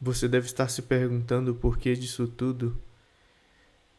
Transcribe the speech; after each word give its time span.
Você 0.00 0.28
deve 0.28 0.46
estar 0.46 0.68
se 0.68 0.82
perguntando 0.82 1.52
o 1.52 1.54
porquê 1.54 1.94
disso 1.94 2.28
tudo. 2.28 2.78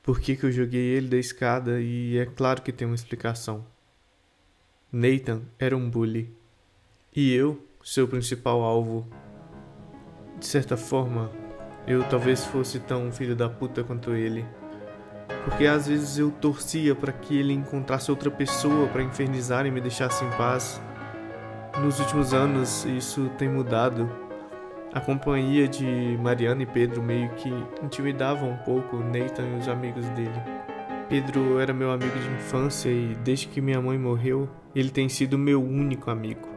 Por 0.03 0.19
que, 0.19 0.35
que 0.35 0.45
eu 0.45 0.51
joguei 0.51 0.95
ele 0.95 1.07
da 1.07 1.17
escada 1.17 1.81
e 1.81 2.17
é 2.17 2.25
claro 2.25 2.61
que 2.61 2.71
tem 2.71 2.87
uma 2.87 2.95
explicação. 2.95 3.65
Nathan 4.91 5.41
era 5.59 5.75
um 5.75 5.89
bully. 5.89 6.33
E 7.15 7.33
eu, 7.33 7.61
seu 7.83 8.07
principal 8.07 8.61
alvo. 8.61 9.07
De 10.39 10.45
certa 10.45 10.77
forma, 10.77 11.31
eu 11.87 12.03
talvez 12.03 12.45
fosse 12.45 12.79
tão 12.79 13.11
filho 13.11 13.35
da 13.35 13.49
puta 13.49 13.83
quanto 13.83 14.13
ele. 14.13 14.45
Porque 15.43 15.65
às 15.65 15.87
vezes 15.87 16.17
eu 16.19 16.29
torcia 16.29 16.93
para 16.93 17.11
que 17.11 17.37
ele 17.37 17.53
encontrasse 17.53 18.11
outra 18.11 18.29
pessoa 18.29 18.87
para 18.87 19.01
infernizar 19.01 19.65
e 19.65 19.71
me 19.71 19.81
deixasse 19.81 20.23
em 20.23 20.29
paz. 20.31 20.79
Nos 21.81 21.99
últimos 21.99 22.33
anos 22.33 22.85
isso 22.85 23.29
tem 23.37 23.49
mudado. 23.49 24.26
A 24.97 24.99
companhia 24.99 25.67
de 25.67 26.17
Mariana 26.19 26.63
e 26.63 26.65
Pedro 26.65 27.03
meio 27.03 27.29
que 27.35 27.53
intimidava 27.83 28.43
um 28.43 28.57
pouco 28.57 28.97
Nathan 28.97 29.43
e 29.43 29.59
os 29.59 29.67
amigos 29.67 30.09
dele. 30.09 30.41
Pedro 31.07 31.59
era 31.59 31.71
meu 31.71 31.91
amigo 31.91 32.17
de 32.17 32.27
infância 32.29 32.89
e 32.89 33.15
desde 33.23 33.47
que 33.47 33.61
minha 33.61 33.79
mãe 33.79 33.95
morreu, 33.95 34.49
ele 34.73 34.89
tem 34.89 35.07
sido 35.07 35.37
meu 35.37 35.63
único 35.63 36.09
amigo. 36.09 36.49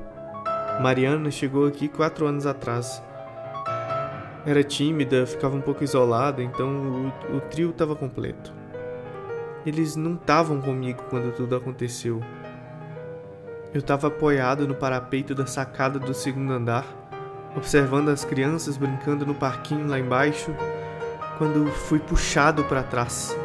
Mariana 0.81 1.31
chegou 1.31 1.67
aqui 1.67 1.87
quatro 1.87 2.27
anos 2.27 2.47
atrás. 2.47 3.03
Era 4.47 4.65
tímida, 4.65 5.27
ficava 5.27 5.55
um 5.55 5.61
pouco 5.61 5.85
isolada, 5.85 6.43
então 6.43 7.13
o, 7.31 7.37
o 7.37 7.41
trio 7.43 7.69
estava 7.69 7.95
completo. 7.95 8.55
Eles 9.67 9.97
não 9.97 10.15
estavam 10.15 10.63
comigo 10.63 11.03
quando 11.11 11.31
tudo 11.37 11.57
aconteceu. 11.57 12.23
Eu 13.75 13.81
estava 13.81 14.07
apoiado 14.07 14.67
no 14.67 14.75
parapeito 14.75 15.35
da 15.35 15.45
sacada 15.45 15.99
do 15.99 16.15
segundo 16.15 16.55
andar 16.55 17.00
observando 17.57 18.09
as 18.09 18.25
crianças 18.25 18.77
brincando 18.77 19.27
no 19.27 19.35
parquinho 19.35 19.87
lá 19.87 19.99
embaixo, 19.99 20.55
quando 21.39 21.71
fui 21.71 21.99
puxado 21.99 22.65
para 22.65 22.83
trás, 22.83 23.37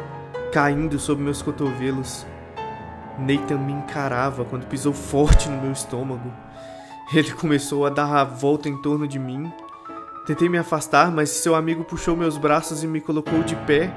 caindo 0.52 0.98
sob 0.98 1.22
meus 1.22 1.42
cotovelos. 1.42 2.26
Nathan 3.18 3.58
me 3.58 3.72
encarava 3.72 4.44
quando 4.44 4.66
pisou 4.66 4.92
forte 4.92 5.48
no 5.48 5.60
meu 5.60 5.72
estômago. 5.72 6.30
Ele 7.14 7.32
começou 7.32 7.86
a 7.86 7.90
dar 7.90 8.14
a 8.14 8.24
volta 8.24 8.68
em 8.68 8.80
torno 8.82 9.08
de 9.08 9.18
mim. 9.18 9.50
Tentei 10.26 10.48
me 10.48 10.58
afastar, 10.58 11.10
mas 11.10 11.30
seu 11.30 11.54
amigo 11.54 11.84
puxou 11.84 12.16
meus 12.16 12.36
braços 12.36 12.82
e 12.82 12.86
me 12.86 13.00
colocou 13.00 13.42
de 13.42 13.54
pé. 13.56 13.92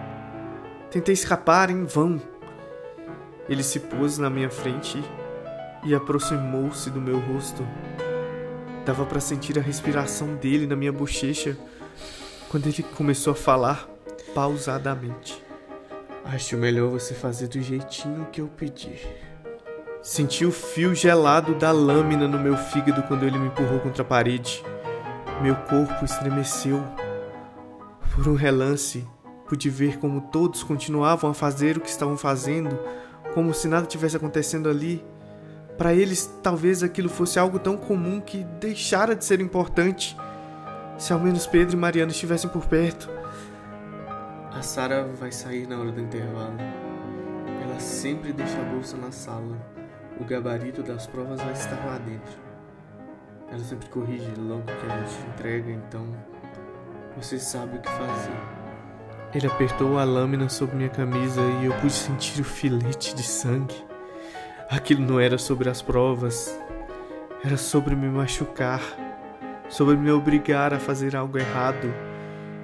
Tentei 0.92 1.14
escapar 1.14 1.70
em 1.70 1.86
vão. 1.86 2.22
Ele 3.50 3.64
se 3.64 3.80
pôs 3.80 4.18
na 4.18 4.30
minha 4.30 4.50
frente 4.50 5.04
e 5.84 5.94
aproximou-se 5.94 6.90
do 6.90 7.02
meu 7.02 7.20
rosto. 7.20 7.66
Dava 8.90 9.06
para 9.06 9.20
sentir 9.20 9.56
a 9.60 9.62
respiração 9.62 10.34
dele 10.38 10.66
na 10.66 10.76
minha 10.76 10.92
bochecha 10.92 11.56
quando 12.50 12.66
ele 12.66 12.82
começou 12.82 13.34
a 13.34 13.36
falar 13.36 13.88
pausadamente. 14.34 15.46
Acho 16.26 16.58
melhor 16.58 16.90
você 16.90 17.14
fazer 17.14 17.50
do 17.50 17.62
jeitinho 17.62 18.26
que 18.32 18.42
eu 18.42 18.48
pedi. 18.48 19.00
Senti 20.02 20.44
o 20.44 20.52
fio 20.52 20.96
gelado 20.96 21.54
da 21.54 21.72
lâmina 21.72 22.28
no 22.28 22.40
meu 22.40 22.58
fígado 22.58 23.04
quando 23.04 23.28
ele 23.28 23.38
me 23.38 23.50
empurrou 23.50 23.80
contra 23.80 24.02
a 24.02 24.06
parede. 24.06 24.64
Meu 25.40 25.56
corpo 25.56 26.04
estremeceu. 26.04 26.84
Por 28.16 28.28
um 28.28 28.34
relance, 28.34 29.08
pude 29.48 29.70
ver 29.70 30.00
como 30.00 30.20
todos 30.32 30.64
continuavam 30.64 31.30
a 31.30 31.34
fazer 31.36 31.78
o 31.78 31.80
que 31.80 31.90
estavam 31.90 32.18
fazendo, 32.18 32.76
como 33.36 33.54
se 33.54 33.68
nada 33.68 33.86
tivesse 33.86 34.18
acontecendo 34.18 34.68
ali 34.68 35.06
para 35.80 35.94
eles, 35.94 36.30
talvez 36.44 36.84
aquilo 36.84 37.08
fosse 37.08 37.40
algo 37.40 37.58
tão 37.58 37.78
comum 37.78 38.20
que 38.20 38.44
deixara 38.60 39.16
de 39.16 39.24
ser 39.24 39.40
importante. 39.40 40.16
Se 40.98 41.14
ao 41.14 41.20
menos 41.20 41.48
Pedro 41.48 41.78
e 41.78 41.80
Mariana 41.80 42.12
estivessem 42.12 42.50
por 42.50 42.66
perto. 42.66 43.10
A 44.52 44.62
Sara 44.62 45.08
vai 45.18 45.32
sair 45.32 45.66
na 45.66 45.80
hora 45.80 45.90
do 45.94 46.02
intervalo. 46.02 46.58
Ela 47.64 47.80
sempre 47.80 48.34
deixa 48.34 48.60
a 48.60 48.66
bolsa 48.66 48.98
na 48.98 49.10
sala. 49.10 49.58
O 50.20 50.26
gabarito 50.26 50.84
das 50.84 51.08
provas 51.08 51.40
vai 51.40 51.54
estar 51.54 51.78
lá 51.86 51.98
dentro. 51.98 52.38
Ela 53.50 53.64
sempre 53.64 53.88
corrige 53.88 54.30
logo 54.38 54.64
que 54.64 54.86
a 54.86 54.98
gente 54.98 55.30
entrega, 55.30 55.72
então 55.72 56.06
você 57.16 57.40
sabe 57.40 57.78
o 57.78 57.82
que 57.82 57.90
fazer. 57.90 58.38
Ele 59.34 59.48
apertou 59.48 59.98
a 59.98 60.04
lâmina 60.04 60.50
sobre 60.50 60.76
minha 60.76 60.90
camisa 60.90 61.40
e 61.62 61.68
eu 61.68 61.74
pude 61.76 61.94
sentir 61.94 62.42
o 62.42 62.44
filete 62.44 63.16
de 63.16 63.24
sangue. 63.24 63.88
Aquilo 64.70 65.02
não 65.04 65.20
era 65.20 65.40
sobre 65.40 65.68
as 65.68 65.82
provas, 65.82 66.56
era 67.44 67.58
sobre 67.58 67.96
me 67.96 68.08
machucar, 68.08 68.82
sobre 69.68 69.98
me 69.98 70.12
obrigar 70.12 70.76
a 70.76 70.80
fazer 70.80 71.16
algo 71.16 71.40
errado 71.40 71.92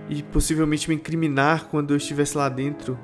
e 0.07 0.21
possivelmente 0.21 0.87
me 0.87 0.95
incriminar 0.95 1.65
quando 1.65 1.91
eu 1.91 1.97
estivesse 1.97 2.37
lá 2.37 2.47
dentro. 2.47 2.99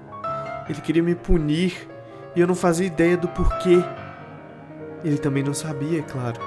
Ele 0.70 0.80
queria 0.82 1.02
me 1.02 1.16
punir 1.16 1.90
e 2.36 2.42
eu 2.42 2.46
não 2.46 2.54
fazia 2.54 2.86
ideia 2.86 3.18
do 3.18 3.28
porquê. 3.28 3.84
Ele 5.04 5.18
também 5.18 5.42
não 5.42 5.54
sabia, 5.54 6.00
é 6.00 6.04
claro. 6.04 6.40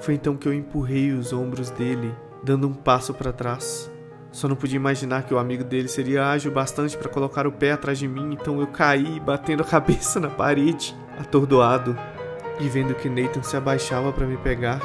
Foi 0.00 0.12
então 0.12 0.36
que 0.36 0.46
eu 0.46 0.52
empurrei 0.52 1.12
os 1.12 1.32
ombros 1.32 1.70
dele, 1.70 2.14
dando 2.42 2.68
um 2.68 2.74
passo 2.74 3.14
para 3.14 3.32
trás. 3.32 3.91
Só 4.32 4.48
não 4.48 4.56
podia 4.56 4.76
imaginar 4.76 5.24
que 5.24 5.34
o 5.34 5.38
amigo 5.38 5.62
dele 5.62 5.88
seria 5.88 6.26
ágil 6.30 6.50
bastante 6.50 6.96
para 6.96 7.10
colocar 7.10 7.46
o 7.46 7.52
pé 7.52 7.72
atrás 7.72 7.98
de 7.98 8.08
mim, 8.08 8.32
então 8.32 8.58
eu 8.60 8.66
caí, 8.66 9.20
batendo 9.20 9.62
a 9.62 9.66
cabeça 9.68 10.18
na 10.18 10.30
parede. 10.30 10.96
Atordoado 11.18 11.94
e 12.58 12.68
vendo 12.68 12.94
que 12.94 13.08
Nathan 13.08 13.42
se 13.42 13.56
abaixava 13.56 14.10
para 14.12 14.26
me 14.26 14.38
pegar, 14.38 14.80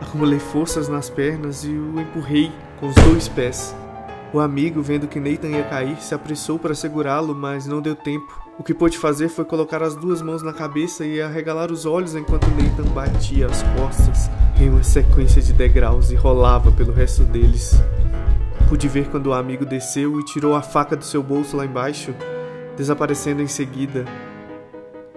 acumulei 0.00 0.38
forças 0.38 0.88
nas 0.88 1.10
pernas 1.10 1.64
e 1.64 1.68
o 1.68 2.00
empurrei 2.00 2.50
com 2.80 2.88
os 2.88 2.94
dois 2.94 3.28
pés. 3.28 3.76
O 4.32 4.40
amigo, 4.40 4.82
vendo 4.82 5.06
que 5.06 5.20
Nathan 5.20 5.48
ia 5.48 5.64
cair, 5.64 6.00
se 6.00 6.14
apressou 6.14 6.58
para 6.58 6.74
segurá-lo, 6.74 7.34
mas 7.34 7.66
não 7.66 7.80
deu 7.80 7.94
tempo. 7.94 8.46
O 8.58 8.62
que 8.62 8.74
pôde 8.74 8.98
fazer 8.98 9.28
foi 9.28 9.44
colocar 9.44 9.82
as 9.82 9.94
duas 9.94 10.22
mãos 10.22 10.42
na 10.42 10.52
cabeça 10.52 11.04
e 11.04 11.20
arregalar 11.20 11.70
os 11.70 11.84
olhos 11.84 12.14
enquanto 12.14 12.46
Nathan 12.48 12.90
batia 12.92 13.46
as 13.46 13.62
costas 13.78 14.30
em 14.58 14.70
uma 14.70 14.82
sequência 14.82 15.42
de 15.42 15.52
degraus 15.52 16.10
e 16.10 16.14
rolava 16.14 16.72
pelo 16.72 16.92
resto 16.92 17.22
deles. 17.24 17.78
Pude 18.68 18.88
ver 18.88 19.08
quando 19.08 19.28
o 19.28 19.32
amigo 19.32 19.64
desceu 19.64 20.18
e 20.18 20.24
tirou 20.24 20.54
a 20.54 20.62
faca 20.62 20.96
do 20.96 21.04
seu 21.04 21.22
bolso 21.22 21.56
lá 21.56 21.64
embaixo, 21.64 22.14
desaparecendo 22.76 23.42
em 23.42 23.46
seguida, 23.46 24.04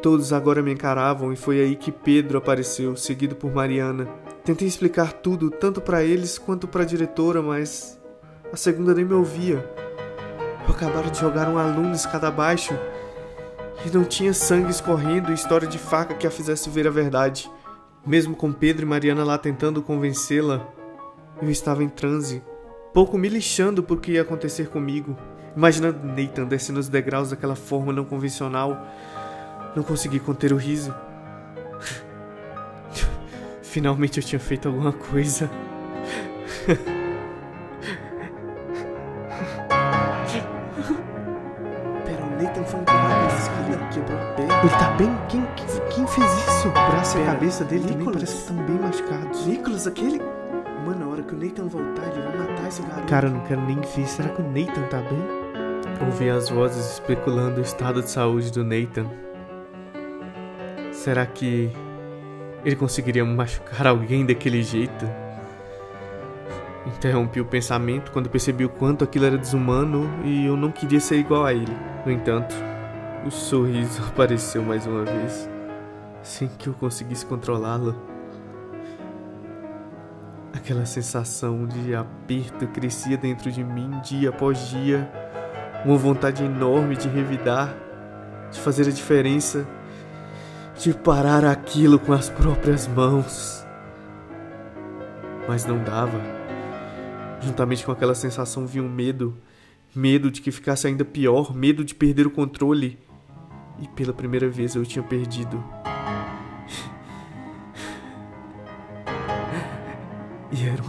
Todos 0.01 0.31
agora 0.31 0.61
me 0.61 0.71
encaravam 0.71 1.33
e 1.33 1.35
foi 1.35 1.59
aí 1.59 1.75
que 1.75 1.91
Pedro 1.91 2.37
apareceu, 2.37 2.95
seguido 2.95 3.35
por 3.35 3.53
Mariana. 3.53 4.07
Tentei 4.45 4.65
explicar 4.65 5.11
tudo, 5.11 5.51
tanto 5.51 5.81
para 5.81 6.01
eles 6.01 6.37
quanto 6.37 6.69
para 6.69 6.83
a 6.83 6.85
diretora, 6.85 7.41
mas 7.41 7.99
a 8.51 8.55
segunda 8.55 8.93
nem 8.93 9.03
me 9.03 9.13
ouvia. 9.13 9.57
Eu 10.65 10.73
acabara 10.73 11.09
de 11.09 11.19
jogar 11.19 11.49
um 11.49 11.57
aluno 11.57 11.91
escada 11.91 12.29
abaixo 12.29 12.73
e 13.85 13.89
não 13.89 14.05
tinha 14.05 14.33
sangue 14.33 14.71
escorrendo 14.71 15.31
e 15.31 15.33
história 15.33 15.67
de 15.67 15.77
faca 15.77 16.13
que 16.13 16.25
a 16.25 16.31
fizesse 16.31 16.69
ver 16.69 16.87
a 16.87 16.91
verdade. 16.91 17.51
Mesmo 18.05 18.37
com 18.37 18.53
Pedro 18.53 18.83
e 18.83 18.89
Mariana 18.89 19.25
lá 19.25 19.37
tentando 19.37 19.81
convencê-la, 19.81 20.65
eu 21.41 21.49
estava 21.49 21.83
em 21.83 21.89
transe, 21.89 22.41
pouco 22.93 23.17
me 23.17 23.29
lixando 23.29 23.83
por 23.83 23.99
que 23.99 24.13
ia 24.13 24.21
acontecer 24.21 24.69
comigo, 24.69 25.17
imaginando 25.55 25.99
Nathan 26.05 26.45
descendo 26.45 26.79
os 26.79 26.89
degraus 26.89 27.29
daquela 27.29 27.55
forma 27.55 27.93
não 27.93 28.05
convencional 28.05 28.85
não 29.75 29.83
consegui 29.83 30.19
conter 30.19 30.53
o 30.53 30.57
riso. 30.57 30.93
Finalmente 33.61 34.19
eu 34.19 34.23
tinha 34.23 34.39
feito 34.39 34.67
alguma 34.67 34.91
coisa. 34.91 35.49
Pera, 42.05 42.23
o 42.23 42.41
Nathan 42.41 42.63
foi 42.63 42.79
empurrado 42.79 43.21
na 43.21 43.27
escada, 43.37 43.89
quebrou 43.93 44.17
a 44.17 44.25
perna. 44.33 44.59
Ele 44.59 44.69
tá 44.69 44.91
bem? 44.97 45.17
Quem, 45.29 45.45
quem, 45.89 46.07
fez 46.07 46.27
isso? 46.47 46.67
O 46.67 46.71
braço 46.71 47.13
Pera, 47.13 47.25
e 47.25 47.29
a 47.29 47.33
cabeça 47.33 47.63
dele 47.63 47.85
Nicholas. 47.85 47.99
também 47.99 48.13
parece 48.13 48.33
que 48.33 48.39
estão 48.39 48.55
bem 48.65 48.75
machucados. 48.75 49.45
Nicholas, 49.45 49.87
aquele. 49.87 50.19
Que 51.29 51.35
o 51.35 51.37
Nathan 51.37 51.67
voltar, 51.67 52.07
ele 52.11 52.23
vai 52.23 52.37
matar 52.39 52.67
esse 52.67 52.81
garoto. 52.81 53.07
Cara, 53.07 53.27
eu 53.27 53.31
não 53.31 53.41
quero 53.41 53.61
nem 53.61 53.79
ver. 53.79 54.07
Será 54.07 54.29
que 54.29 54.41
o 54.41 54.45
Nathan 54.45 54.81
tá 54.89 54.97
bem? 54.97 56.07
Ouvi 56.07 56.27
as 56.27 56.49
vozes 56.49 56.93
especulando 56.93 57.59
o 57.59 57.63
estado 57.63 58.01
de 58.01 58.09
saúde 58.09 58.51
do 58.51 58.63
Nathan. 58.63 59.05
Será 60.91 61.27
que 61.27 61.71
ele 62.65 62.75
conseguiria 62.75 63.23
machucar 63.23 63.85
alguém 63.85 64.25
daquele 64.25 64.63
jeito? 64.63 65.05
Interrompi 66.87 67.39
o 67.39 67.45
pensamento 67.45 68.11
quando 68.11 68.27
percebi 68.27 68.65
o 68.65 68.69
quanto 68.69 69.03
aquilo 69.03 69.25
era 69.25 69.37
desumano 69.37 70.09
e 70.25 70.47
eu 70.47 70.57
não 70.57 70.71
queria 70.71 70.99
ser 70.99 71.17
igual 71.17 71.45
a 71.45 71.53
ele. 71.53 71.77
No 72.07 72.11
entanto, 72.11 72.55
o 73.23 73.29
sorriso 73.29 74.01
apareceu 74.09 74.63
mais 74.63 74.87
uma 74.87 75.05
vez, 75.05 75.47
sem 76.23 76.47
que 76.47 76.69
eu 76.69 76.73
conseguisse 76.73 77.23
controlá-lo. 77.23 78.08
Aquela 80.59 80.85
sensação 80.85 81.65
de 81.65 81.95
aperto 81.95 82.67
crescia 82.67 83.17
dentro 83.17 83.49
de 83.49 83.63
mim 83.63 83.89
dia 84.03 84.29
após 84.29 84.69
dia, 84.69 85.09
uma 85.85 85.97
vontade 85.97 86.43
enorme 86.43 86.97
de 86.97 87.07
revidar, 87.07 87.73
de 88.51 88.59
fazer 88.59 88.85
a 88.87 88.91
diferença 88.91 89.65
de 90.77 90.93
parar 90.93 91.43
aquilo 91.43 91.97
com 91.97 92.13
as 92.13 92.29
próprias 92.29 92.87
mãos. 92.87 93.65
Mas 95.47 95.65
não 95.65 95.81
dava. 95.81 96.21
Juntamente 97.41 97.85
com 97.85 97.91
aquela 97.91 98.15
sensação 98.15 98.65
vinha 98.65 98.83
um 98.83 98.89
medo. 98.89 99.37
Medo 99.95 100.29
de 100.29 100.41
que 100.41 100.51
ficasse 100.51 100.87
ainda 100.87 101.03
pior, 101.03 101.53
medo 101.53 101.83
de 101.83 101.95
perder 101.95 102.27
o 102.27 102.31
controle. 102.31 102.97
E 103.81 103.87
pela 103.89 104.13
primeira 104.13 104.49
vez 104.49 104.75
eu 104.75 104.85
tinha 104.85 105.03
perdido. 105.03 105.61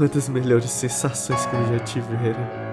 Uma 0.00 0.08
das 0.08 0.30
melhores 0.30 0.70
sensações 0.70 1.44
que 1.44 1.54
eu 1.54 1.68
já 1.68 1.78
tivera. 1.80 2.70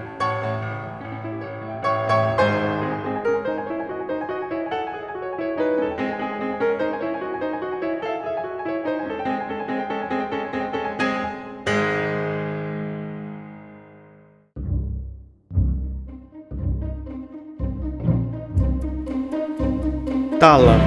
Tálamo 20.40 20.78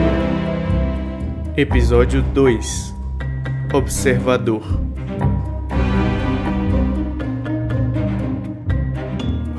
Episódio 1.55 2.23
2 2.23 2.95
Observador 3.73 4.90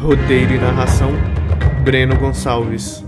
Roteiro 0.03 0.53
e 0.53 0.59
narração 0.59 1.13
Breno 1.85 2.17
Gonçalves 2.17 3.05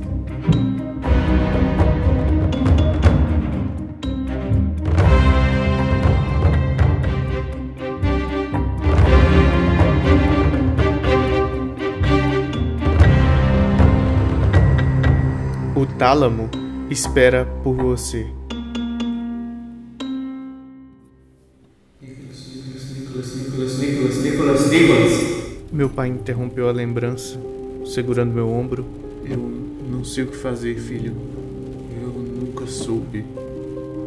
O 15.75 15.85
tálamo 15.99 16.49
espera 16.89 17.45
por 17.65 17.75
você. 17.75 18.44
Meu 25.75 25.89
pai 25.89 26.07
interrompeu 26.07 26.69
a 26.69 26.73
lembrança, 26.73 27.37
segurando 27.85 28.33
meu 28.33 28.49
ombro. 28.49 28.85
Eu 29.29 29.39
não 29.91 30.05
sei 30.05 30.23
o 30.23 30.29
que 30.29 30.37
fazer, 30.37 30.77
filho. 30.77 31.13
Eu 32.01 32.11
nunca 32.11 32.65
soube. 32.69 33.25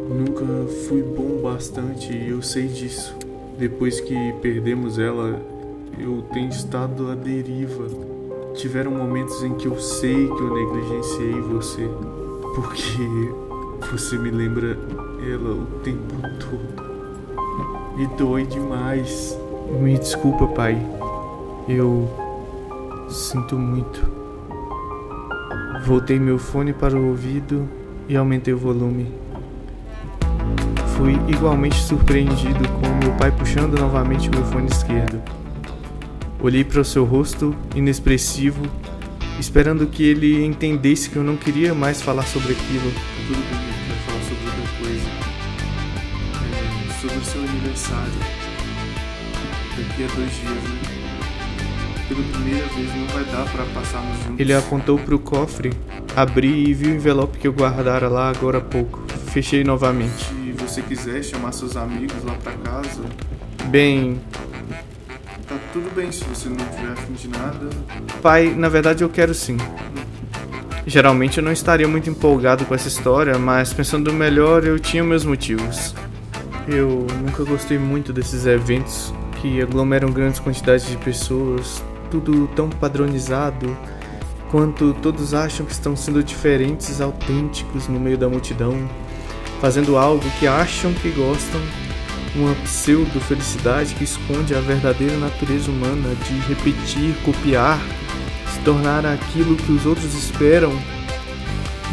Nunca 0.08 0.46
fui 0.88 1.02
bom 1.02 1.42
bastante 1.42 2.10
e 2.10 2.30
eu 2.30 2.40
sei 2.40 2.68
disso. 2.68 3.14
Depois 3.58 4.00
que 4.00 4.14
perdemos 4.40 4.98
ela, 4.98 5.42
eu 5.98 6.24
tenho 6.32 6.48
estado 6.48 7.10
à 7.10 7.14
deriva. 7.14 7.84
Tiveram 8.54 8.92
momentos 8.92 9.42
em 9.42 9.52
que 9.52 9.66
eu 9.66 9.78
sei 9.78 10.26
que 10.26 10.40
eu 10.40 10.54
negligenciei 10.54 11.38
você 11.52 11.86
porque 12.54 13.90
você 13.92 14.16
me 14.16 14.30
lembra 14.30 14.70
ela 15.30 15.52
o 15.52 15.66
tempo 15.84 16.14
todo. 16.40 16.88
E 17.98 18.06
dói 18.16 18.46
demais. 18.46 19.38
Me 19.82 19.98
desculpa, 19.98 20.46
pai. 20.46 20.97
Eu 21.68 22.08
sinto 23.10 23.58
muito. 23.58 24.00
Voltei 25.84 26.18
meu 26.18 26.38
fone 26.38 26.72
para 26.72 26.96
o 26.96 27.08
ouvido 27.08 27.68
e 28.08 28.16
aumentei 28.16 28.54
o 28.54 28.58
volume. 28.58 29.12
Fui 30.96 31.12
igualmente 31.28 31.76
surpreendido 31.76 32.66
com 32.80 32.88
meu 33.04 33.14
pai 33.18 33.30
puxando 33.30 33.78
novamente 33.78 34.30
meu 34.30 34.42
fone 34.46 34.68
esquerdo. 34.70 35.22
Olhei 36.40 36.64
para 36.64 36.80
o 36.80 36.84
seu 36.84 37.04
rosto 37.04 37.54
inexpressivo 37.74 38.62
esperando 39.38 39.86
que 39.86 40.02
ele 40.02 40.44
entendesse 40.44 41.10
que 41.10 41.16
eu 41.16 41.22
não 41.22 41.36
queria 41.36 41.74
mais 41.74 42.00
falar 42.00 42.24
sobre 42.24 42.52
aquilo. 42.52 42.90
Tudo 43.26 43.40
bem, 43.50 43.60
gente 43.60 43.88
vai 43.88 43.98
falar 44.06 44.22
sobre 44.22 44.44
outra 44.46 44.62
coisa. 44.80 45.08
É, 46.44 47.00
sobre 47.00 47.18
o 47.18 47.24
seu 47.24 47.42
aniversário. 47.42 48.12
Daqui 49.76 50.04
a 50.04 50.16
dois 50.16 50.30
dias, 50.30 50.64
né? 50.64 51.07
Pela 52.08 52.22
primeira 52.22 52.66
vez 52.68 52.94
não 52.96 53.06
vai 53.08 53.24
dar 53.24 53.44
para 53.52 53.64
passarmos 53.66 54.16
juntos. 54.24 54.40
Ele 54.40 54.54
apontou 54.54 54.98
para 54.98 55.14
o 55.14 55.18
cofre, 55.18 55.72
abri 56.16 56.70
e 56.70 56.74
vi 56.74 56.86
o 56.86 56.94
envelope 56.94 57.38
que 57.38 57.46
eu 57.46 57.52
guardara 57.52 58.08
lá 58.08 58.30
agora 58.30 58.58
há 58.58 58.62
pouco. 58.62 59.04
Fechei 59.32 59.62
novamente. 59.62 60.24
Se 60.24 60.52
você 60.52 60.82
quiser 60.82 61.22
chamar 61.22 61.52
seus 61.52 61.76
amigos 61.76 62.24
lá 62.24 62.34
para 62.42 62.52
casa. 62.54 63.02
Bem, 63.66 64.18
Tá 65.48 65.56
tudo 65.72 65.94
bem 65.94 66.12
se 66.12 66.22
você 66.24 66.50
não 66.50 66.56
tiver 66.56 66.92
afim 66.92 67.14
de 67.14 67.26
nada. 67.28 67.70
Pai, 68.20 68.54
na 68.54 68.68
verdade 68.68 69.02
eu 69.02 69.08
quero 69.08 69.32
sim. 69.32 69.56
Geralmente 70.86 71.38
eu 71.38 71.44
não 71.44 71.52
estaria 71.52 71.88
muito 71.88 72.10
empolgado 72.10 72.66
com 72.66 72.74
essa 72.74 72.86
história, 72.86 73.38
mas 73.38 73.72
pensando 73.72 74.12
melhor 74.12 74.64
eu 74.64 74.78
tinha 74.78 75.02
meus 75.02 75.24
motivos. 75.24 75.94
Eu 76.66 77.06
nunca 77.22 77.44
gostei 77.44 77.78
muito 77.78 78.12
desses 78.12 78.44
eventos 78.44 79.12
que 79.40 79.62
aglomeram 79.62 80.10
grandes 80.10 80.38
quantidades 80.38 80.86
de 80.86 80.98
pessoas, 80.98 81.82
tudo 82.10 82.48
tão 82.54 82.68
padronizado, 82.68 83.76
quanto 84.50 84.94
todos 85.02 85.34
acham 85.34 85.64
que 85.64 85.72
estão 85.72 85.94
sendo 85.94 86.22
diferentes, 86.22 87.00
autênticos 87.00 87.88
no 87.88 88.00
meio 88.00 88.18
da 88.18 88.28
multidão, 88.28 88.88
fazendo 89.60 89.96
algo 89.96 90.24
que 90.38 90.46
acham 90.46 90.92
que 90.94 91.10
gostam 91.10 91.60
uma 92.34 92.54
pseudo-felicidade 92.56 93.94
que 93.94 94.04
esconde 94.04 94.54
a 94.54 94.60
verdadeira 94.60 95.16
natureza 95.16 95.70
humana 95.70 96.14
de 96.26 96.38
repetir, 96.52 97.14
copiar, 97.24 97.80
se 98.52 98.60
tornar 98.60 99.04
aquilo 99.04 99.56
que 99.56 99.72
os 99.72 99.86
outros 99.86 100.14
esperam. 100.14 100.72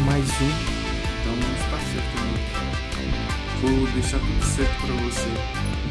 Mais 0.04 0.24
um. 0.24 0.76
Então 1.20 1.34
está 1.56 1.78
certo, 1.78 2.16
né? 2.22 2.34
Vou 3.62 3.86
deixar 3.94 4.18
tudo 4.18 4.44
certo 4.44 4.86
para 4.86 4.94
você. 5.04 5.28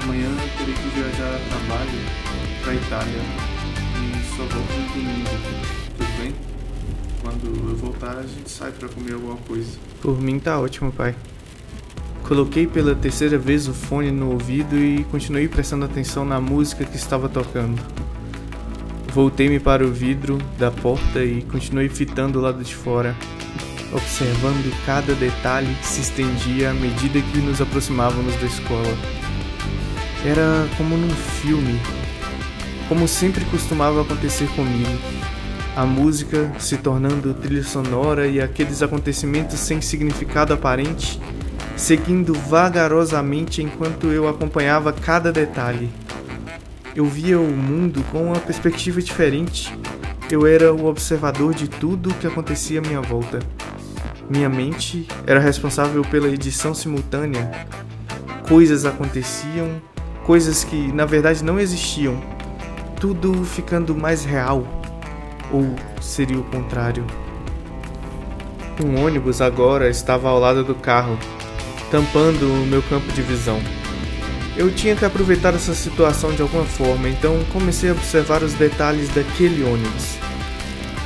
Amanhã 0.04 0.30
terei 0.58 0.74
que 0.74 0.88
viajar 0.90 1.36
a 1.36 1.40
trabalho 1.50 2.00
para 2.64 2.74
Itália 2.76 3.55
só 4.36 4.44
volto. 4.44 4.68
Tudo 5.98 6.18
bem? 6.20 6.36
Quando 7.22 7.70
eu 7.70 7.76
voltar, 7.78 8.18
a 8.18 8.24
gente 8.24 8.50
sai 8.50 8.72
para 8.72 8.90
comer 8.90 9.14
alguma 9.14 9.38
coisa. 9.38 9.78
Por 10.02 10.22
mim 10.22 10.40
tá 10.40 10.60
ótimo, 10.60 10.92
pai. 10.92 11.16
Coloquei 12.24 12.68
pela 12.68 12.96
terceira 12.96 13.38
vez 13.38 13.68
o 13.68 13.74
fone 13.74 14.12
no 14.12 14.32
ouvido 14.32 14.76
e 14.76 15.04
continuei 15.06 15.48
prestando 15.48 15.86
atenção 15.86 16.26
na 16.26 16.42
música 16.42 16.84
que 16.84 16.98
estava 16.98 17.30
tocando. 17.30 17.82
Voltei-me 19.14 19.60
para 19.60 19.86
o 19.86 19.92
vidro 19.92 20.38
da 20.58 20.70
porta 20.70 21.24
e 21.24 21.42
continuei 21.44 21.88
fitando 21.88 22.40
o 22.40 22.42
lado 22.42 22.62
de 22.64 22.76
fora, 22.76 23.16
observando 23.94 24.76
cada 24.86 25.14
detalhe 25.14 25.74
que 25.76 25.88
se 25.88 26.02
estendia 26.02 26.72
à 26.72 26.74
medida 26.74 27.22
que 27.22 27.38
nos 27.38 27.62
aproximávamos 27.62 28.36
da 28.36 28.48
escola. 28.48 28.98
Era 30.26 30.68
como 30.78 30.98
num 30.98 31.16
filme, 31.16 31.80
como 32.88 33.08
sempre 33.08 33.44
costumava 33.46 34.02
acontecer 34.02 34.48
comigo. 34.50 35.00
A 35.76 35.86
música 35.86 36.52
se 36.58 36.78
tornando 36.78 37.34
trilha 37.34 37.64
sonora 37.64 38.28
e 38.28 38.40
aqueles 38.40 38.82
acontecimentos 38.82 39.60
sem 39.60 39.82
significado 39.82 40.54
aparente 40.54 41.20
seguindo 41.76 42.34
vagarosamente 42.34 43.62
enquanto 43.62 44.08
eu 44.08 44.28
acompanhava 44.28 44.94
cada 44.94 45.32
detalhe. 45.32 45.90
Eu 46.96 47.06
via 47.06 47.40
o 47.40 47.52
mundo 47.52 48.04
com 48.12 48.28
uma 48.28 48.40
perspectiva 48.40 49.02
diferente. 49.02 49.78
Eu 50.32 50.48
era 50.48 50.74
o 50.74 50.86
observador 50.86 51.54
de 51.54 51.68
tudo 51.68 52.10
o 52.10 52.14
que 52.14 52.26
acontecia 52.26 52.80
à 52.80 52.82
minha 52.82 53.02
volta. 53.02 53.40
Minha 54.30 54.50
mente 54.50 55.08
era 55.28 55.40
responsável 55.40 56.02
pela 56.04 56.30
edição 56.30 56.74
simultânea. 56.74 57.68
Coisas 58.48 58.86
aconteciam, 58.86 59.82
coisas 60.24 60.64
que 60.64 60.92
na 60.94 61.06
verdade 61.06 61.44
não 61.44 61.60
existiam. 61.60 62.20
Tudo 63.00 63.44
ficando 63.44 63.96
mais 63.96 64.24
real. 64.26 64.66
Ou 65.52 65.76
seria 66.02 66.40
o 66.40 66.44
contrário? 66.44 67.06
Um 68.84 69.06
ônibus 69.06 69.42
agora 69.42 69.90
estava 69.90 70.30
ao 70.30 70.40
lado 70.40 70.64
do 70.64 70.76
carro, 70.76 71.18
tampando 71.90 72.44
o 72.44 72.66
meu 72.66 72.82
campo 72.84 73.12
de 73.14 73.22
visão. 73.22 73.60
Eu 74.58 74.74
tinha 74.74 74.96
que 74.96 75.06
aproveitar 75.06 75.54
essa 75.54 75.74
situação 75.74 76.34
de 76.34 76.42
alguma 76.42 76.66
forma, 76.66 77.10
então 77.10 77.38
comecei 77.52 77.90
a 77.90 77.94
observar 77.94 78.42
os 78.42 78.54
detalhes 78.54 79.10
daquele 79.10 79.64
ônibus. 79.64 80.18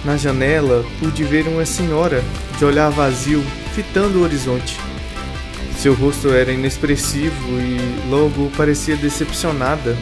Na 0.05 0.15
janela, 0.15 0.85
pude 0.99 1.23
ver 1.23 1.47
uma 1.47 1.65
senhora, 1.65 2.23
de 2.57 2.65
olhar 2.65 2.89
vazio, 2.89 3.43
fitando 3.73 4.19
o 4.19 4.23
horizonte. 4.23 4.77
Seu 5.77 5.93
rosto 5.93 6.29
era 6.29 6.51
inexpressivo 6.51 7.59
e 7.59 8.09
logo 8.09 8.51
parecia 8.55 8.95
decepcionada. 8.95 9.97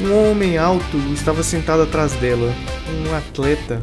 Um 0.00 0.30
homem 0.30 0.56
alto 0.56 0.96
estava 1.12 1.42
sentado 1.42 1.82
atrás 1.82 2.12
dela, 2.12 2.54
um 2.88 3.12
atleta, 3.16 3.82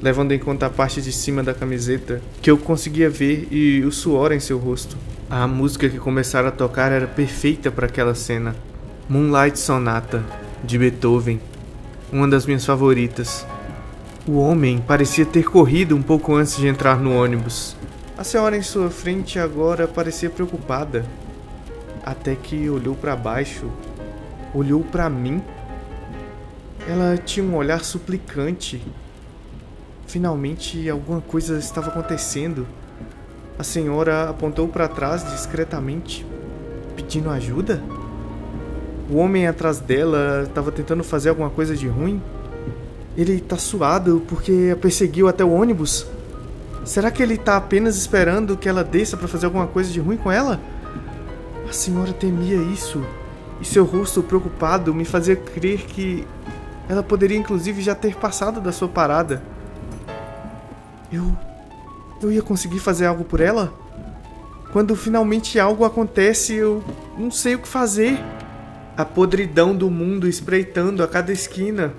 levando 0.00 0.30
em 0.30 0.38
conta 0.38 0.66
a 0.66 0.70
parte 0.70 1.02
de 1.02 1.10
cima 1.10 1.42
da 1.42 1.52
camiseta, 1.52 2.22
que 2.40 2.48
eu 2.48 2.56
conseguia 2.56 3.10
ver 3.10 3.48
e 3.50 3.82
o 3.82 3.90
suor 3.90 4.30
em 4.30 4.38
seu 4.38 4.58
rosto. 4.58 4.96
A 5.28 5.48
música 5.48 5.88
que 5.88 5.98
começara 5.98 6.48
a 6.48 6.52
tocar 6.52 6.92
era 6.92 7.08
perfeita 7.08 7.68
para 7.68 7.86
aquela 7.86 8.14
cena. 8.14 8.54
Moonlight 9.08 9.58
Sonata, 9.58 10.24
de 10.62 10.78
Beethoven. 10.78 11.40
uma 12.12 12.28
das 12.28 12.46
minhas 12.46 12.64
favoritas. 12.64 13.44
O 14.28 14.38
homem 14.38 14.78
parecia 14.86 15.26
ter 15.26 15.42
corrido 15.42 15.96
um 15.96 16.02
pouco 16.02 16.32
antes 16.32 16.58
de 16.58 16.68
entrar 16.68 17.00
no 17.00 17.12
ônibus. 17.20 17.76
A 18.16 18.22
senhora 18.22 18.56
em 18.56 18.62
sua 18.62 18.88
frente 18.88 19.36
agora 19.36 19.88
parecia 19.88 20.30
preocupada, 20.30 21.04
até 22.04 22.36
que 22.36 22.70
olhou 22.70 22.94
para 22.94 23.16
baixo, 23.16 23.68
olhou 24.54 24.82
para 24.82 25.08
mim. 25.08 25.42
Ela 26.88 27.16
tinha 27.16 27.44
um 27.44 27.54
olhar 27.56 27.84
suplicante. 27.84 28.82
Finalmente 30.06 30.88
alguma 30.88 31.20
coisa 31.20 31.58
estava 31.58 31.88
acontecendo. 31.88 32.66
A 33.58 33.62
senhora 33.62 34.30
apontou 34.30 34.66
para 34.66 34.88
trás 34.88 35.22
discretamente, 35.30 36.24
pedindo 36.96 37.30
ajuda? 37.30 37.82
O 39.10 39.16
homem 39.16 39.46
atrás 39.46 39.78
dela 39.78 40.44
estava 40.46 40.72
tentando 40.72 41.04
fazer 41.04 41.28
alguma 41.28 41.50
coisa 41.50 41.76
de 41.76 41.86
ruim? 41.86 42.22
Ele 43.16 43.40
tá 43.40 43.56
suado 43.56 44.22
porque 44.28 44.70
a 44.72 44.76
perseguiu 44.76 45.28
até 45.28 45.44
o 45.44 45.50
ônibus? 45.50 46.06
Será 46.84 47.10
que 47.10 47.22
ele 47.22 47.36
tá 47.36 47.56
apenas 47.56 47.96
esperando 47.96 48.56
que 48.56 48.68
ela 48.68 48.82
desça 48.82 49.16
para 49.16 49.28
fazer 49.28 49.46
alguma 49.46 49.66
coisa 49.66 49.90
de 49.90 50.00
ruim 50.00 50.16
com 50.16 50.30
ela? 50.30 50.58
A 51.68 51.72
senhora 51.72 52.12
temia 52.12 52.56
isso, 52.56 53.04
e 53.60 53.64
seu 53.64 53.84
rosto 53.84 54.22
preocupado 54.22 54.94
me 54.94 55.04
fazia 55.04 55.36
crer 55.36 55.82
que 55.82 56.26
ela 56.88 57.02
poderia 57.02 57.36
inclusive 57.36 57.82
já 57.82 57.94
ter 57.94 58.16
passado 58.16 58.60
da 58.60 58.72
sua 58.72 58.88
parada. 58.88 59.42
Eu. 61.12 61.36
Eu 62.22 62.30
ia 62.30 62.42
conseguir 62.42 62.78
fazer 62.78 63.06
algo 63.06 63.24
por 63.24 63.40
ela? 63.40 63.72
Quando 64.72 64.94
finalmente 64.94 65.58
algo 65.58 65.84
acontece, 65.84 66.54
eu 66.54 66.82
não 67.18 67.30
sei 67.30 67.54
o 67.54 67.58
que 67.58 67.68
fazer. 67.68 68.18
A 68.96 69.04
podridão 69.04 69.74
do 69.74 69.90
mundo 69.90 70.28
espreitando 70.28 71.02
a 71.02 71.08
cada 71.08 71.32
esquina. 71.32 71.94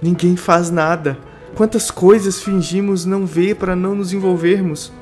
Ninguém 0.00 0.36
faz 0.36 0.70
nada. 0.70 1.18
Quantas 1.54 1.90
coisas 1.90 2.40
fingimos 2.40 3.04
não 3.04 3.26
ver 3.26 3.56
para 3.56 3.74
não 3.74 3.94
nos 3.94 4.12
envolvermos? 4.12 4.92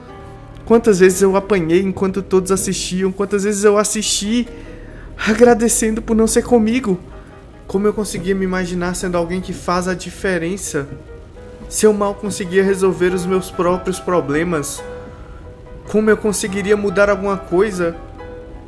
Quantas 0.65 1.01
vezes 1.01 1.21
eu 1.21 1.37
apanhei 1.37 1.83
enquanto 1.83 2.23
todos 2.23 2.51
assistiam? 2.51 3.13
Quantas 3.13 3.45
vezes 3.45 3.65
eu 3.65 3.77
assisti 3.77 4.49
agradecendo 5.17 6.03
por 6.03 6.17
não 6.17 6.27
ser 6.27 6.43
comigo? 6.43 6.99
Como 7.67 7.87
eu 7.87 7.93
conseguia 7.93 8.35
me 8.35 8.45
imaginar 8.45 8.95
sendo 8.95 9.17
alguém 9.17 9.41
que 9.41 9.53
faz 9.53 9.89
a 9.89 9.95
diferença? 9.95 10.87
Se 11.69 11.87
eu 11.87 11.93
mal 11.93 12.15
conseguia 12.15 12.63
resolver 12.63 13.15
os 13.15 13.25
meus 13.25 13.51
próprios 13.51 13.99
problemas, 13.99 14.83
como 15.89 16.11
eu 16.11 16.17
conseguiria 16.17 16.77
mudar 16.77 17.09
alguma 17.11 17.37
coisa 17.37 17.97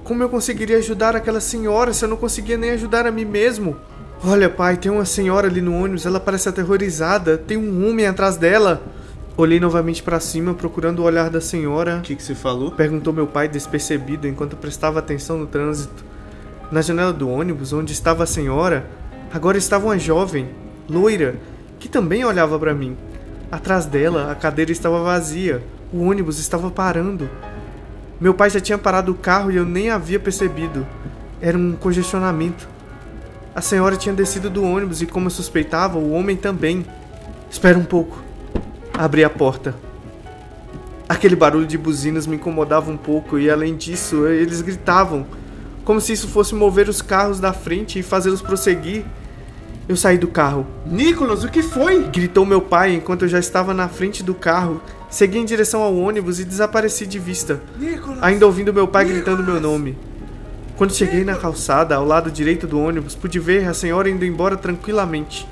como 0.06 0.22
eu 0.22 0.28
conseguiria 0.28 0.78
ajudar 0.78 1.16
aquela 1.16 1.40
senhora 1.40 1.92
se 1.92 2.04
eu 2.04 2.08
não 2.08 2.16
conseguia 2.16 2.56
nem 2.56 2.70
ajudar 2.70 3.08
a 3.08 3.10
mim 3.10 3.24
mesmo? 3.24 3.76
Olha, 4.24 4.48
pai, 4.48 4.76
tem 4.76 4.90
uma 4.90 5.04
senhora 5.04 5.48
ali 5.48 5.60
no 5.60 5.74
ônibus, 5.74 6.06
ela 6.06 6.20
parece 6.20 6.48
aterrorizada. 6.48 7.36
Tem 7.36 7.56
um 7.56 7.88
homem 7.88 8.06
atrás 8.06 8.36
dela. 8.36 8.80
Olhei 9.36 9.58
novamente 9.58 10.04
para 10.04 10.20
cima, 10.20 10.54
procurando 10.54 11.00
o 11.00 11.02
olhar 11.02 11.28
da 11.28 11.40
senhora. 11.40 11.98
O 11.98 12.02
que, 12.02 12.14
que 12.14 12.22
você 12.22 12.36
falou? 12.36 12.70
Perguntou 12.70 13.12
meu 13.12 13.26
pai, 13.26 13.48
despercebido, 13.48 14.28
enquanto 14.28 14.56
prestava 14.56 15.00
atenção 15.00 15.38
no 15.38 15.46
trânsito. 15.48 16.04
Na 16.70 16.82
janela 16.82 17.12
do 17.12 17.28
ônibus, 17.28 17.72
onde 17.72 17.92
estava 17.92 18.24
a 18.24 18.26
senhora, 18.26 18.88
agora 19.32 19.56
estava 19.56 19.86
uma 19.86 19.98
jovem, 19.98 20.48
loira, 20.88 21.36
que 21.78 21.88
também 21.88 22.24
olhava 22.24 22.58
para 22.58 22.74
mim. 22.74 22.96
Atrás 23.50 23.86
dela, 23.86 24.32
a 24.32 24.34
cadeira 24.34 24.72
estava 24.72 25.02
vazia. 25.02 25.62
O 25.92 26.02
ônibus 26.02 26.40
estava 26.40 26.70
parando. 26.70 27.30
Meu 28.20 28.34
pai 28.34 28.50
já 28.50 28.60
tinha 28.60 28.76
parado 28.76 29.12
o 29.12 29.14
carro 29.14 29.52
e 29.52 29.56
eu 29.56 29.64
nem 29.64 29.90
havia 29.90 30.18
percebido. 30.18 30.84
Era 31.40 31.56
um 31.56 31.72
congestionamento. 31.72 32.68
A 33.54 33.60
senhora 33.60 33.96
tinha 33.96 34.14
descido 34.14 34.50
do 34.50 34.64
ônibus 34.64 35.00
e, 35.00 35.06
como 35.06 35.26
eu 35.26 35.30
suspeitava, 35.30 35.98
o 35.98 36.12
homem 36.12 36.36
também. 36.36 36.84
Espera 37.48 37.78
um 37.78 37.84
pouco. 37.84 38.20
Abri 38.92 39.22
a 39.22 39.30
porta. 39.30 39.74
Aquele 41.08 41.36
barulho 41.36 41.66
de 41.66 41.78
buzinas 41.78 42.26
me 42.26 42.34
incomodava 42.34 42.90
um 42.90 42.96
pouco 42.96 43.38
e, 43.38 43.48
além 43.48 43.76
disso, 43.76 44.26
eles 44.26 44.60
gritavam, 44.60 45.24
como 45.86 46.00
se 46.00 46.12
isso 46.12 46.26
fosse 46.26 46.52
mover 46.52 46.88
os 46.88 47.00
carros 47.00 47.38
da 47.38 47.52
frente 47.52 48.00
e 48.00 48.02
fazê-los 48.02 48.42
prosseguir. 48.42 49.04
Eu 49.88 49.96
saí 49.96 50.18
do 50.18 50.26
carro. 50.26 50.66
Nicolas, 50.84 51.44
o 51.44 51.48
que 51.48 51.62
foi? 51.62 52.02
Gritou 52.08 52.44
meu 52.44 52.60
pai 52.60 52.92
enquanto 52.92 53.22
eu 53.22 53.28
já 53.28 53.38
estava 53.38 53.72
na 53.72 53.88
frente 53.88 54.20
do 54.24 54.34
carro. 54.34 54.82
Segui 55.08 55.38
em 55.38 55.44
direção 55.44 55.82
ao 55.82 55.96
ônibus 55.96 56.40
e 56.40 56.44
desapareci 56.44 57.06
de 57.06 57.20
vista, 57.20 57.60
Nicolas, 57.78 58.18
ainda 58.20 58.44
ouvindo 58.44 58.74
meu 58.74 58.88
pai 58.88 59.04
gritando 59.04 59.44
meu 59.44 59.60
nome. 59.60 59.96
Quando 60.76 60.92
cheguei 60.92 61.22
na 61.22 61.36
calçada, 61.36 61.94
ao 61.94 62.04
lado 62.04 62.32
direito 62.32 62.66
do 62.66 62.80
ônibus, 62.80 63.14
pude 63.14 63.38
ver 63.38 63.66
a 63.68 63.72
senhora 63.72 64.10
indo 64.10 64.24
embora 64.24 64.56
tranquilamente. 64.56 65.48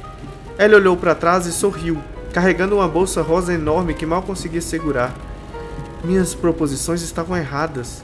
Ela 0.58 0.76
olhou 0.76 0.96
para 0.96 1.14
trás 1.14 1.46
e 1.46 1.52
sorriu, 1.52 1.98
carregando 2.32 2.74
uma 2.74 2.88
bolsa 2.88 3.22
rosa 3.22 3.54
enorme 3.54 3.94
que 3.94 4.04
mal 4.04 4.22
conseguia 4.22 4.60
segurar. 4.60 5.14
Minhas 6.02 6.34
proposições 6.34 7.02
estavam 7.02 7.36
erradas, 7.36 8.02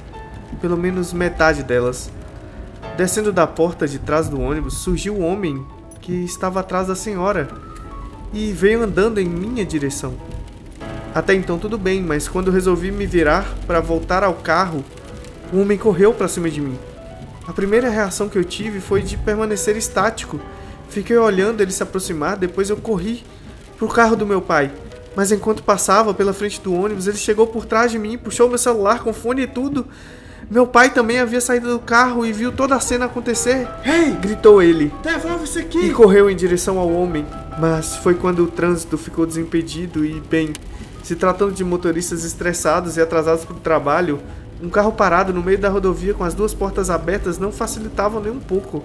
pelo 0.60 0.76
menos 0.76 1.12
metade 1.12 1.64
delas. 1.64 2.08
Descendo 3.00 3.32
da 3.32 3.46
porta 3.46 3.88
de 3.88 3.98
trás 3.98 4.28
do 4.28 4.38
ônibus, 4.38 4.74
surgiu 4.74 5.14
o 5.14 5.20
homem 5.22 5.66
que 6.02 6.12
estava 6.12 6.60
atrás 6.60 6.86
da 6.86 6.94
senhora 6.94 7.48
e 8.30 8.52
veio 8.52 8.82
andando 8.82 9.18
em 9.18 9.24
minha 9.24 9.64
direção. 9.64 10.12
Até 11.14 11.32
então 11.32 11.58
tudo 11.58 11.78
bem, 11.78 12.02
mas 12.02 12.28
quando 12.28 12.50
resolvi 12.50 12.92
me 12.92 13.06
virar 13.06 13.46
para 13.66 13.80
voltar 13.80 14.22
ao 14.22 14.34
carro, 14.34 14.84
o 15.50 15.62
homem 15.62 15.78
correu 15.78 16.12
para 16.12 16.28
cima 16.28 16.50
de 16.50 16.60
mim. 16.60 16.78
A 17.48 17.54
primeira 17.54 17.88
reação 17.88 18.28
que 18.28 18.36
eu 18.36 18.44
tive 18.44 18.80
foi 18.80 19.00
de 19.00 19.16
permanecer 19.16 19.78
estático. 19.78 20.38
Fiquei 20.90 21.16
olhando 21.16 21.62
ele 21.62 21.72
se 21.72 21.82
aproximar, 21.82 22.36
depois 22.36 22.68
eu 22.68 22.76
corri 22.76 23.24
pro 23.78 23.88
carro 23.88 24.14
do 24.14 24.26
meu 24.26 24.42
pai. 24.42 24.70
Mas 25.16 25.32
enquanto 25.32 25.62
passava 25.62 26.12
pela 26.12 26.34
frente 26.34 26.60
do 26.60 26.74
ônibus, 26.74 27.06
ele 27.06 27.16
chegou 27.16 27.46
por 27.46 27.64
trás 27.64 27.90
de 27.90 27.98
mim, 27.98 28.18
puxou 28.18 28.46
meu 28.46 28.58
celular 28.58 29.02
com 29.02 29.10
fone 29.14 29.44
e 29.44 29.46
tudo. 29.46 29.86
Meu 30.50 30.66
pai 30.66 30.90
também 30.90 31.20
havia 31.20 31.40
saído 31.40 31.70
do 31.70 31.78
carro 31.78 32.26
e 32.26 32.32
viu 32.32 32.50
toda 32.50 32.74
a 32.74 32.80
cena 32.80 33.04
acontecer. 33.04 33.68
Hey! 33.84 34.10
gritou 34.20 34.60
ele. 34.60 34.92
Devolve 35.00 35.44
isso 35.44 35.60
aqui! 35.60 35.78
E 35.78 35.92
correu 35.92 36.28
em 36.28 36.34
direção 36.34 36.76
ao 36.76 36.90
homem. 36.90 37.24
Mas 37.56 37.94
foi 37.94 38.14
quando 38.14 38.42
o 38.42 38.48
trânsito 38.48 38.98
ficou 38.98 39.24
desimpedido 39.24 40.04
e, 40.04 40.20
bem, 40.28 40.52
se 41.04 41.14
tratando 41.14 41.52
de 41.52 41.62
motoristas 41.62 42.24
estressados 42.24 42.96
e 42.96 43.00
atrasados 43.00 43.44
para 43.44 43.54
o 43.54 43.60
trabalho, 43.60 44.20
um 44.60 44.68
carro 44.68 44.90
parado 44.90 45.32
no 45.32 45.40
meio 45.40 45.56
da 45.58 45.68
rodovia 45.68 46.14
com 46.14 46.24
as 46.24 46.34
duas 46.34 46.52
portas 46.52 46.90
abertas 46.90 47.38
não 47.38 47.52
facilitava 47.52 48.18
nem 48.18 48.32
um 48.32 48.40
pouco. 48.40 48.82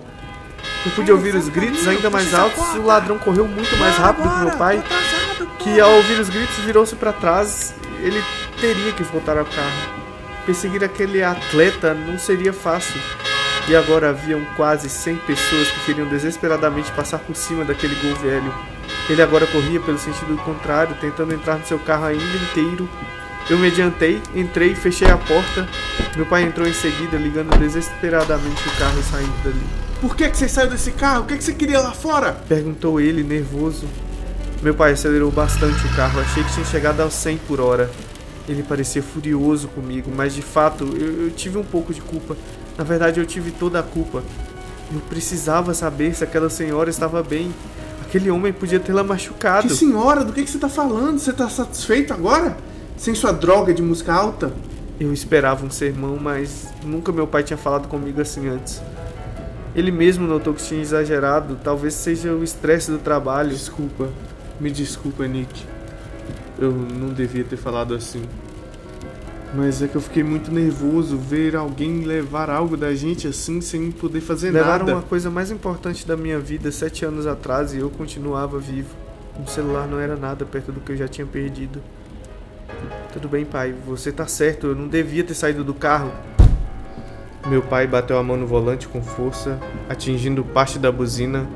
Eu 0.86 0.91
pude 0.91 1.12
ouvir 1.12 1.34
os 1.34 1.50
gritos 1.50 1.88
ainda 1.88 2.12
mais 2.12 2.31
altos 2.36 2.63
e 2.75 2.77
o 2.77 2.86
ladrão 2.86 3.17
correu 3.17 3.48
muito 3.48 3.75
mais 3.77 3.95
rápido 3.95 4.29
que 4.29 4.39
meu 4.39 4.51
pai, 4.51 4.84
que 5.57 5.79
ao 5.79 5.91
ouvir 5.95 6.19
os 6.19 6.29
gritos 6.29 6.57
virou-se 6.57 6.95
para 6.95 7.12
trás. 7.12 7.74
Ele 8.03 8.24
teria 8.62 8.91
que 8.91 9.01
voltar 9.01 9.36
ao 9.36 9.45
carro. 9.45 9.95
Perseguir 10.46 10.84
aquele 10.84 11.24
atleta 11.24 11.94
não 11.94 12.20
seria 12.20 12.54
fácil. 12.54 13.00
E 13.68 13.75
agora 13.75 14.10
haviam 14.10 14.46
quase 14.56 14.88
100 14.88 15.18
pessoas 15.18 15.72
que 15.72 15.86
queriam 15.86 16.08
desesperadamente 16.08 16.92
passar 16.92 17.18
por 17.18 17.36
cima 17.36 17.66
daquele 17.66 17.96
gol 17.96 18.16
velho. 18.16 18.54
Ele 19.10 19.22
agora 19.22 19.48
corria 19.48 19.80
pelo 19.80 19.98
sentido 19.98 20.38
contrário, 20.44 20.96
tentando 21.02 21.34
entrar 21.34 21.58
no 21.58 21.66
seu 21.66 21.80
carro 21.80 22.06
ainda 22.06 22.24
inteiro. 22.24 22.88
Eu 23.50 23.58
me 23.58 23.68
adiantei, 23.68 24.22
entrei, 24.36 24.75
fechei 24.75 25.10
a 25.10 25.18
porta. 25.18 25.68
Meu 26.16 26.25
pai 26.25 26.44
entrou 26.44 26.68
em 26.68 26.74
seguida, 26.74 27.18
ligando 27.18 27.58
desesperadamente 27.58 28.68
o 28.68 28.72
carro 28.78 29.00
e 29.00 29.04
saindo 29.04 29.44
dali. 29.44 29.66
Por 30.02 30.16
que, 30.16 30.30
que 30.30 30.38
você 30.38 30.48
saiu 30.48 30.70
desse 30.70 30.92
carro? 30.92 31.24
O 31.24 31.25
que, 31.25 31.38
que 31.38 31.44
você 31.44 31.54
queria 31.54 31.80
lá 31.80 31.92
fora? 31.92 32.34
Perguntou 32.48 33.00
ele, 33.00 33.24
nervoso. 33.24 33.88
Meu 34.62 34.74
pai 34.74 34.94
acelerou 34.94 35.32
bastante 35.32 35.86
o 35.86 35.96
carro, 35.96 36.20
achei 36.20 36.44
que 36.44 36.54
tinha 36.54 36.66
chegado 36.66 37.02
aos 37.02 37.14
100 37.14 37.38
por 37.48 37.60
hora. 37.60 37.90
Ele 38.48 38.62
parecia 38.62 39.02
furioso 39.02 39.68
comigo, 39.70 40.12
mas 40.16 40.36
de 40.36 40.42
fato 40.42 40.84
eu, 40.84 41.25
eu 41.25 41.32
tive 41.32 41.58
um 41.58 41.64
pouco 41.64 41.94
de 41.94 42.02
culpa. 42.02 42.36
Na 42.78 42.84
verdade, 42.84 43.20
eu 43.20 43.25
tive 43.25 43.52
toda 43.52 43.80
a 43.80 43.84
culpa. 43.84 44.24
Eu 44.94 45.00
precisava 45.02 45.74
saber 45.74 46.14
se 46.14 46.24
aquela 46.24 46.50
senhora 46.50 46.90
estava 46.90 47.24
bem. 47.24 47.52
Aquele 48.02 48.30
homem 48.30 48.54
podia 48.54 48.80
tê-la 48.80 49.04
machucado. 49.04 49.68
Que 49.68 49.74
senhora? 49.74 50.24
Do 50.24 50.32
que, 50.32 50.44
que 50.44 50.50
você 50.50 50.60
tá 50.60 50.70
falando? 50.70 51.18
Você 51.18 51.34
tá 51.34 51.50
satisfeito 51.50 52.14
agora? 52.14 52.56
Sem 52.96 53.16
sua 53.16 53.32
droga 53.32 53.74
de 53.74 53.82
música 53.82 54.14
alta? 54.14 54.54
Eu 55.00 55.12
esperava 55.12 55.66
um 55.66 55.70
sermão, 55.70 56.18
mas 56.22 56.68
nunca 56.84 57.12
meu 57.12 57.28
pai 57.28 57.44
tinha 57.44 57.58
falado 57.58 57.88
comigo 57.88 58.22
assim 58.22 58.48
antes. 58.48 58.82
Ele 59.75 59.92
mesmo 59.92 60.25
notou 60.25 60.54
que 60.54 60.64
tinha 60.64 60.82
exagerado, 60.82 61.60
talvez 61.62 61.94
seja 61.96 62.32
o 62.32 62.44
estresse 62.44 62.90
do 62.90 62.98
trabalho. 62.98 63.50
Desculpa, 63.50 64.10
me 64.60 64.72
desculpa, 64.72 65.28
Nick. 65.28 65.66
Eu 66.58 66.72
não 66.72 67.10
devia 67.10 67.44
ter 67.44 67.58
falado 67.58 67.94
assim. 67.94 68.24
Mas 69.54 69.82
é 69.82 69.88
que 69.88 69.96
eu 69.96 70.02
fiquei 70.02 70.24
muito 70.24 70.52
nervoso 70.52 71.18
ver 71.18 71.56
alguém 71.56 72.02
levar 72.02 72.50
algo 72.50 72.76
da 72.76 72.94
gente 72.94 73.28
assim 73.28 73.62
sem 73.62 73.90
poder 73.90 74.20
fazer 74.20 74.52
Levaram 74.52 74.86
nada. 74.86 74.98
uma 74.98 75.02
coisa 75.02 75.30
mais 75.30 75.50
importante 75.50 76.06
da 76.06 76.18
minha 76.18 76.38
vida 76.40 76.72
sete 76.72 77.06
anos 77.06 77.26
atrás 77.26 77.74
e 77.74 77.78
eu 77.78 77.90
continuava 77.90 78.60
vivo. 78.60 78.90
O 79.42 79.50
celular 79.50 79.88
não 79.88 80.00
era 80.00 80.16
nada 80.16 80.46
perto 80.46 80.72
do 80.72 80.82
que 80.82 80.92
eu 80.92 80.98
já 80.98 81.08
tinha 81.08 81.26
perdido. 81.26 81.82
Tudo 83.14 83.30
bem, 83.30 83.46
pai, 83.46 83.74
você 83.86 84.12
tá 84.12 84.28
certo, 84.28 84.68
eu 84.68 84.76
não 84.76 84.88
devia 84.90 85.24
ter 85.24 85.34
saído 85.34 85.64
do 85.64 85.74
carro. 85.74 86.12
Meu 87.48 87.62
pai 87.62 87.88
bateu 87.88 88.18
a 88.18 88.24
mão 88.24 88.36
no 88.36 88.48
volante 88.48 88.88
com 88.88 89.02
força, 89.02 89.60
atingindo 89.88 90.44
parte 90.44 90.80
da 90.80 90.92
buzina, 90.92 91.48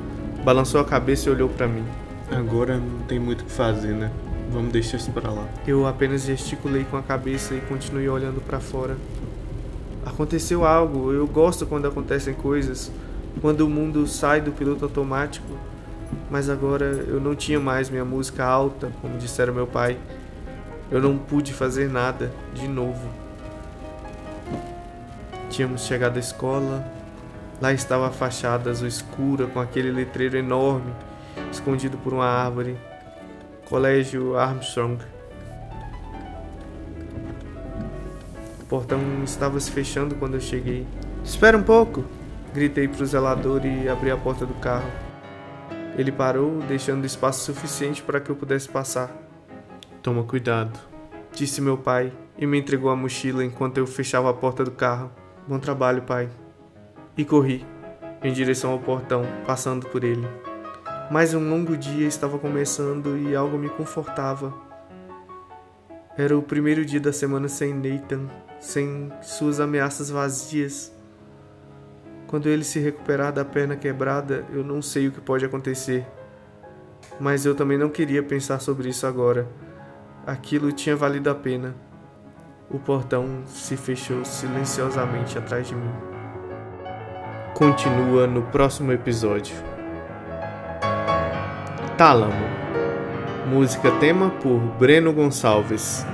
balançou 0.46 0.80
a 0.80 0.86
cabeça 0.86 1.28
e 1.28 1.32
olhou 1.32 1.50
para 1.50 1.68
mim. 1.68 1.84
Agora 2.32 2.78
não 2.78 3.00
tem 3.08 3.20
muito 3.20 3.42
o 3.42 3.46
que 3.46 3.52
fazer, 3.52 3.94
né? 3.94 4.10
Vamos 4.52 4.72
deixar 4.72 4.98
isso 4.98 5.12
para 5.12 5.30
lá. 5.30 5.48
Eu 5.68 5.86
apenas 5.86 6.24
gesticulei 6.24 6.84
com 6.84 6.98
a 6.98 7.04
cabeça 7.04 7.54
e 7.54 7.62
continuei 7.62 8.10
olhando 8.10 8.42
para 8.42 8.60
fora. 8.60 8.98
Aconteceu 10.06 10.66
algo, 10.66 11.14
eu 11.14 11.28
gosto 11.28 11.68
quando 11.68 11.88
acontecem 11.88 12.34
coisas, 12.34 12.92
quando 13.42 13.62
o 13.62 13.70
mundo 13.70 14.08
sai 14.08 14.42
do 14.42 14.52
piloto 14.52 14.86
automático. 14.86 15.48
Mas 16.32 16.50
agora 16.50 16.86
eu 16.86 17.22
não 17.22 17.36
tinha 17.36 17.60
mais 17.60 17.90
minha 17.90 18.04
música 18.04 18.44
alta, 18.44 18.92
como 19.02 19.18
dissera 19.20 19.52
meu 19.52 19.68
pai. 19.68 19.98
Eu 20.90 21.00
não 21.00 21.16
pude 21.16 21.54
fazer 21.54 21.88
nada 21.88 22.32
de 22.54 22.68
novo. 22.68 23.08
Tínhamos 25.52 25.86
chegado 25.86 26.18
à 26.18 26.20
escola. 26.20 26.84
Lá 27.62 27.72
estava 27.72 28.08
a 28.08 28.12
fachada 28.12 28.72
azul 28.72 28.88
escura 28.88 29.46
com 29.46 29.60
aquele 29.60 29.92
letreiro 29.92 30.38
enorme, 30.38 30.92
escondido 31.52 31.98
por 31.98 32.14
uma 32.14 32.26
árvore. 32.26 32.78
Colégio 33.70 34.36
Armstrong. 34.36 34.98
O 38.62 38.66
portão 38.66 39.00
estava 39.24 39.60
se 39.60 39.70
fechando 39.70 40.16
quando 40.16 40.34
eu 40.34 40.42
cheguei. 40.42 40.88
Espera 41.24 41.56
um 41.56 41.62
pouco! 41.62 42.04
Gritei 42.52 42.88
para 42.88 43.04
o 43.04 43.06
zelador 43.06 43.64
e 43.64 43.88
abri 43.88 44.10
a 44.10 44.18
porta 44.18 44.44
do 44.44 44.56
carro. 44.56 44.90
Ele 45.96 46.12
parou, 46.12 46.58
deixando 46.68 47.06
espaço 47.06 47.46
suficiente 47.46 48.02
para 48.02 48.20
que 48.20 48.32
eu 48.32 48.36
pudesse 48.36 48.68
passar. 48.68 49.12
Toma 50.02 50.24
cuidado, 50.24 50.80
disse 51.32 51.62
meu 51.62 51.78
pai 51.78 52.12
e 52.40 52.48
me 52.48 52.58
entregou 52.58 52.90
a 52.90 52.96
mochila 52.96 53.46
enquanto 53.46 53.78
eu 53.78 53.86
fechava 53.86 54.32
a 54.32 54.34
porta 54.34 54.64
do 54.64 54.72
carro. 54.72 55.12
Bom 55.48 55.60
trabalho, 55.60 56.02
pai. 56.02 56.28
E 57.16 57.24
corri 57.24 57.64
em 58.24 58.34
direção 58.34 58.72
ao 58.72 58.80
portão, 58.80 59.24
passando 59.46 59.86
por 59.88 60.04
ele. 60.04 60.28
Mais 61.10 61.34
um 61.34 61.50
longo 61.50 61.76
dia 61.76 62.08
estava 62.08 62.38
começando 62.38 63.18
e 63.18 63.36
algo 63.36 63.58
me 63.58 63.68
confortava. 63.68 64.54
Era 66.16 66.38
o 66.38 66.44
primeiro 66.44 66.86
dia 66.86 67.00
da 67.00 67.12
semana 67.12 67.48
sem 67.48 67.74
Nathan, 67.74 68.28
sem 68.60 69.12
suas 69.20 69.60
ameaças 69.60 70.12
vazias. 70.12 70.94
Quando 72.28 72.48
ele 72.48 72.64
se 72.64 72.80
recuperar 72.80 73.34
da 73.34 73.44
perna 73.44 73.76
quebrada, 73.76 74.46
eu 74.54 74.64
não 74.64 74.84
sei 74.84 75.08
o 75.08 75.12
que 75.12 75.20
pode 75.20 75.44
acontecer. 75.44 76.06
Mas 77.20 77.44
eu 77.44 77.56
também 77.56 77.78
não 77.78 77.90
queria 77.90 78.22
pensar 78.22 78.60
sobre 78.60 78.90
isso 78.90 79.08
agora. 79.08 79.48
Aquilo 80.28 80.72
tinha 80.72 80.96
valido 80.96 81.28
a 81.32 81.34
pena. 81.34 81.76
O 82.70 82.78
portão 82.78 83.42
se 83.48 83.76
fechou 83.76 84.24
silenciosamente 84.24 85.40
atrás 85.40 85.68
de 85.68 85.74
mim. 85.74 85.92
Continua 87.56 88.28
no 88.28 88.44
próximo 88.44 88.92
episódio. 88.92 89.79
Tálamo. 92.00 92.34
Música 93.46 93.92
tema 94.00 94.30
por 94.30 94.58
Breno 94.80 95.12
Gonçalves. 95.12 96.06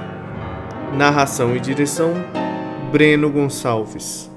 Narração 0.98 1.56
e 1.56 1.60
direção 1.60 2.12
Breno 2.92 3.30
Gonçalves. 3.30 4.32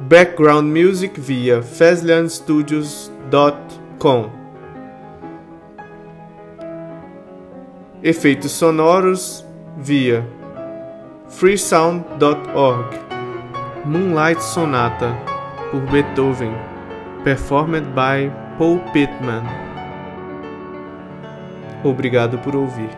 Background 0.00 0.66
music 0.66 1.18
via 1.18 1.62
fazlianstudios.com. 1.62 4.30
Efeitos 8.02 8.50
sonoros 8.50 9.46
via 9.78 10.28
freesound.org. 11.26 12.98
Moonlight 13.86 14.44
Sonata 14.44 15.16
por 15.70 15.80
Beethoven 15.90 16.71
performed 17.24 17.94
by 17.94 18.30
Paul 18.58 18.80
Pittman. 18.92 19.44
Obrigado 21.84 22.38
por 22.38 22.54
ouvir. 22.56 22.90